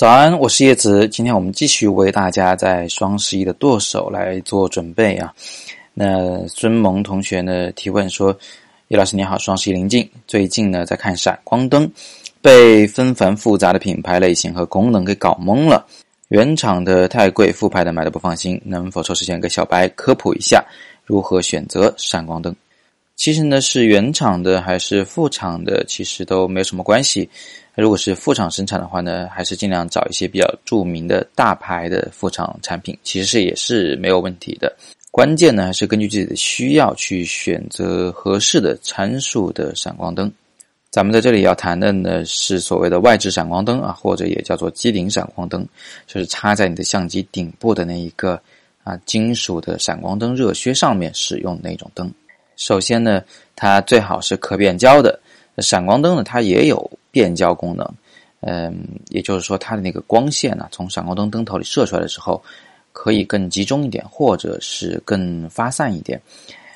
[0.00, 1.06] 早安，我是叶子。
[1.08, 5.30] 今天我们继续为大家在双十一的剁手来做准备啊。
[5.92, 8.34] 那孙萌同学呢提问说
[8.88, 11.86] ：“叶老师你好，双十一临近，最近呢在看闪光灯，
[12.40, 15.86] 被纷繁复杂的品牌类型和功能给搞懵了。
[16.28, 18.58] 原厂的太贵，复牌的买的不放心。
[18.64, 20.64] 能否抽时间给小白科普一下
[21.04, 22.56] 如何选择闪光灯？
[23.16, 27.28] 其实呢是原厂的还是副厂的，其实都没有什么关系。”
[27.80, 34.72] 如果是副厂生产的话呢，还是尽量找一些比较著名的大牌的副厂产品，其实也是没有问题的。
[35.10, 40.30] 关键呢，还是根据自己的需要去选择合适的参数的闪光灯。
[40.90, 45.66] 咱们在这里要谈的呢，是所谓的外置闪光灯啊，或者也叫做机顶闪光灯，
[46.06, 48.40] 就是插在你的相机顶部的那一个
[48.84, 52.12] 啊金属的闪光灯热靴上面使用那种灯。
[52.56, 53.22] 首先呢，
[53.56, 55.18] 它最好是可变焦的。
[55.58, 57.88] 闪光灯呢，它也有变焦功能，
[58.40, 62.42] 嗯，也就是说，它的那个光线呢，从闪光灯灯头里射出来的时候，
[62.92, 66.20] 可以更集中一点，或者是更发散一点。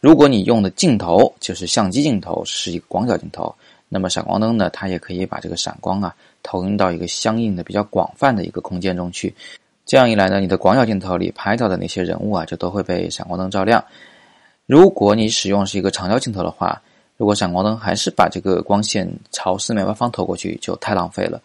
[0.00, 3.54] 如果你用的镜头就是相机镜头是一个广角镜头，
[3.88, 9.34] 那么闪光灯呢，它也可以把这个闪光啊投影到一个相应的比较广泛的一个空间中去。
[9.84, 13.82] 这样一来呢，你的广角镜头里拍到的那些人物啊，就都会被闪光灯照亮。
[14.66, 16.82] 如果你使用是一个长焦镜头的话，
[17.16, 21.40] 如果闪光灯还是把这个光线朝四面八方投过去，就太浪费了。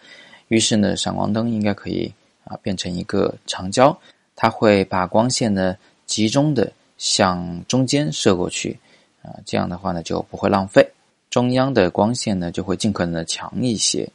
[0.49, 2.11] 于是呢，闪光灯应该可以
[2.43, 3.97] 啊变成一个长焦，
[4.35, 8.77] 它会把光线呢集中的向中间射过去
[9.21, 10.85] 啊，这样的话呢就不会浪费。
[11.29, 14.05] 中央的光线呢就会尽可能的强一些。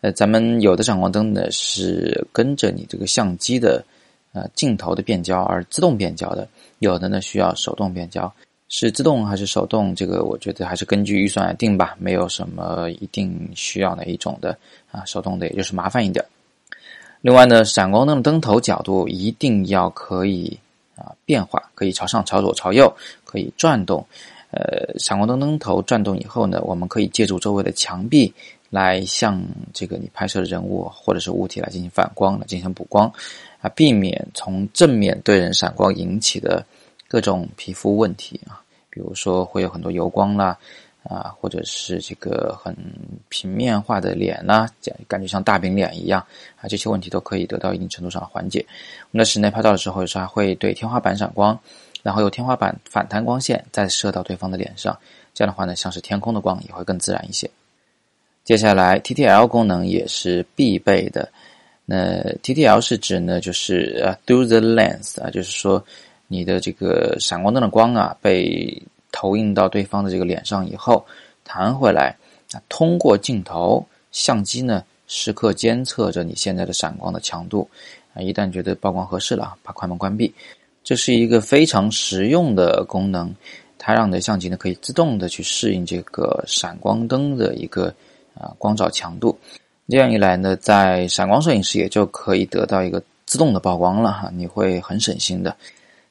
[0.00, 3.84] 呃，咱们有的闪光灯呢是跟着你这个相机的
[4.32, 8.32] 呃镜头的变焦而自动变焦的，有的呢需要手动变焦。
[8.68, 9.94] 是自动还是手动？
[9.94, 14.56] 这个我觉得还是根据预算来定吧，没有什么一定需要哪一种的
[14.90, 15.02] 啊。
[15.06, 16.22] 手动的也就是麻烦一点。
[17.22, 20.58] 另外呢，闪光灯的灯头角度一定要可以
[20.96, 22.94] 啊变化，可以朝上、朝左、朝右，
[23.24, 24.06] 可以转动。
[24.50, 28.32] 呃，闪光灯灯头转动以后呢，我们可以借助周围的墙壁
[28.68, 33.10] 来向这个你拍摄的人物或者是物体来进行反光，来进行补光
[33.62, 36.62] 啊，避免从正面对人闪光引起的。
[37.08, 38.60] 各种皮肤问题啊，
[38.90, 40.58] 比如说会有很多油光啦，
[41.02, 42.76] 啊，或者是这个很
[43.30, 44.68] 平面化的脸啦，
[45.08, 46.20] 感觉像大饼脸一样
[46.60, 48.62] 啊，这些问题都可以得到一定程度上的缓解。
[49.10, 51.58] 我们在室内拍照的时候，有时候还会对天花板闪光，
[52.02, 54.94] 然后由天花板反弹光线再射到对方的脸上，
[55.32, 57.50] 这样的话呢，像是天空的光也会更自然一些。
[58.44, 61.26] 接下来，TTL 功能也是必备的。
[61.86, 65.82] 那 TTL 是指呢，就是呃，through the lens 啊，就是说。
[66.28, 68.80] 你的这个闪光灯的光啊，被
[69.10, 71.04] 投映到对方的这个脸上以后，
[71.42, 72.14] 弹回来
[72.52, 77.68] 啊，通过镜头相机呢，时刻监测着你现在的闪光的强度
[78.14, 80.32] 啊，一旦觉得曝光合适了，把快门关闭。
[80.84, 83.34] 这是一个非常实用的功能，
[83.78, 87.92] 它让你的相机呢可以自动的去适应这个闪光灯的一个
[88.34, 89.38] 啊光照强度。
[89.88, 95.56] 这样一来呢，在闪光摄影师也就可以得到一个自动的曝光了哈，你会很省心的。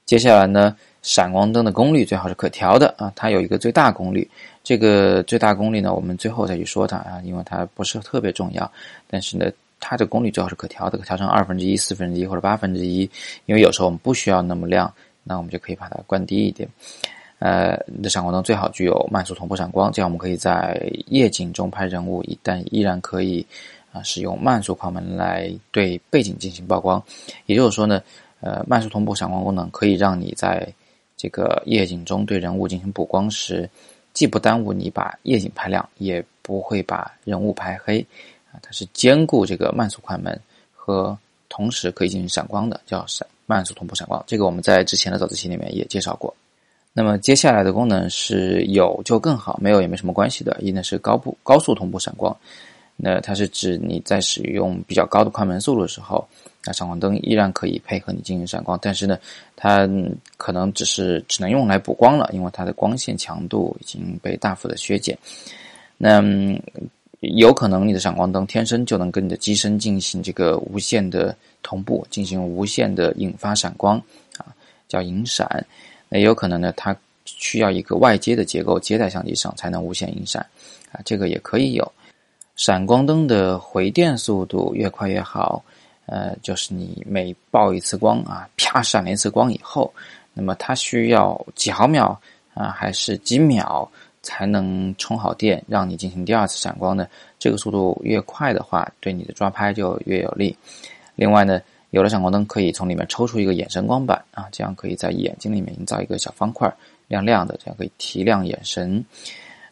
[0.07, 4.25] 接下来呢，闪光灯的功率最好是可调的啊，它有一个最大功率。
[4.63, 8.71] 这个最大功率呢，我们最后再去说它啊，因为它不是特别重要。
[9.09, 9.51] 但是呢，
[9.81, 13.01] 它的功率最好是可调的，可调成二分之一、四分之一或者八分之一。
[13.47, 14.89] 因为有时候我们不需要那么亮，
[15.25, 16.69] 那我们就可以把它关低一点。
[17.39, 23.45] 呃，你的闪光灯最好具有慢速同步闪光，这样我们可以在夜景中拍人物，一旦依然可以
[23.91, 27.03] 啊使用慢速快门来对背景进行曝光。
[27.45, 28.01] 也就是说呢。
[28.39, 30.67] 呃，慢速同步闪光功能可以让你在
[31.15, 33.69] 这个夜景中对人物进行补光时，
[34.13, 37.99] 既不耽误你把夜景拍亮，也不会把人物拍黑
[38.51, 38.59] 啊。
[38.61, 40.39] 它是兼顾这个慢速快门
[40.75, 41.17] 和
[41.49, 44.23] 同时可以进行闪光的，叫闪慢速同步闪光。
[44.27, 46.33] 这个我们在之前的早自习里面也介绍过。
[46.93, 50.57] 那么接下来的功能是有就更好，没有也没什么关系的。
[50.59, 52.35] 一呢是高步高速同步闪光，
[52.97, 56.27] 那它是指你在使用比较高的快门速度的时候。
[56.65, 59.17] 那闪光灯依然可以配合你进行闪光，但是呢，
[59.55, 59.87] 它
[60.35, 65.17] 可能只是只能用来补光了，因为它的光线强度已经被大幅的削减。
[65.97, 66.21] 那
[67.21, 71.33] 有可能你的闪光灯天生就能跟你的机身进行这个无线的
[71.63, 73.97] 同步，进行无线的引发闪光
[74.37, 74.51] 啊，
[74.89, 75.65] 叫引闪。
[76.09, 76.93] 那也有可能呢，它
[77.23, 80.45] 需要一个外接的结构接在相机上才能无线引闪
[80.91, 81.89] 啊，这个也可以有。
[82.57, 85.63] 闪光灯的回电速度越快越好。
[86.07, 89.93] 呃，就是你每曝一次光啊，啪闪了一次光以后，
[90.33, 92.17] 那么它需要几毫秒
[92.53, 93.85] 啊，还是几秒，
[94.21, 97.05] 才能充好电，让你进行第二次闪光呢？
[97.37, 100.55] 这个速度越快的话，对你的抓拍就越有利。
[101.15, 106.73] 另外呢，有了闪光灯可以从里面抽出一个眼神光板啊，这样可以在眼睛里面营造一个小方块，
[107.09, 109.03] 亮亮的，这样可以提亮眼神。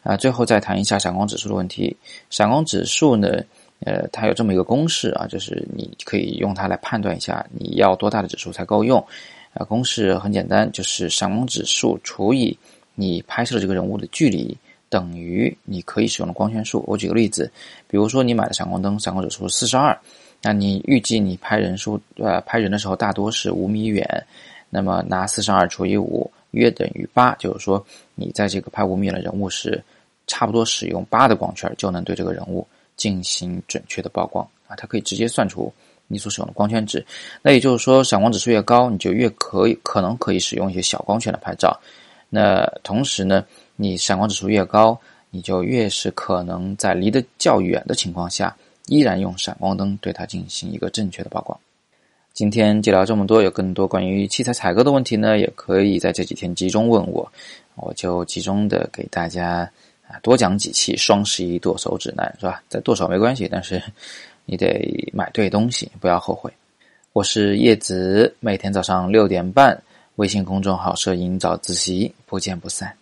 [0.06, 1.96] 啊，最后再谈一下闪光指数的问题。
[2.30, 3.42] 闪光指数呢，
[3.80, 9.04] 呃，它有这么一个公式啊，就是你可以用它来判断一下你要多大的指数才够用。
[9.52, 12.56] 啊，公式很简单，就是闪光指数除以
[12.94, 14.56] 你拍摄的这个人物的距离
[14.88, 16.84] 等于你可以使用的光圈数。
[16.86, 17.50] 我举个例子，
[17.88, 19.98] 比如说你买的闪光灯闪光指数四十二，
[20.40, 24.06] 那你预计你拍人数呃拍人的时候大多是五米远，
[24.70, 29.82] 那么拿四十二除以五约等于八，就是说你在这个拍五米远的人物时。
[30.26, 35.72] 差不多使用八的光圈就能对这个人物进行准确的曝光啊，它可以直接算出
[36.08, 37.04] 你所使用的光圈值。
[37.42, 41.78] 那也就是说，闪光指数越高，你就越可以可能可以使用一些小光圈的拍照。
[42.28, 43.44] 那同时呢，
[43.76, 44.98] 你闪光指数越高，
[45.30, 48.56] 你就越是可能在离得较远的情况下，
[48.86, 51.58] 依然用闪光灯对它进行一个正确的曝光。
[52.32, 57.30] 今天就聊这么多，有更多关于器材采购的问题呢，也可以在这几天集中问我，
[57.76, 59.70] 我就集中的给大家。
[60.08, 62.62] 啊，多讲几期双十一剁手指南是吧？
[62.68, 63.82] 再剁手没关系，但是
[64.44, 66.52] 你得买对东西，不要后悔。
[67.12, 69.82] 我是叶子，每天早上六点半，
[70.16, 72.94] 微信公众号“摄影早自习”，不见不散。